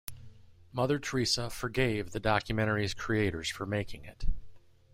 [0.71, 4.25] Mother Teresa "forgave" the documentary's creators for making it.